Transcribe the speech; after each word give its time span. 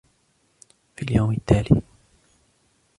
في 0.95 1.03
اليوم 1.03 1.31
التالي 1.31 1.81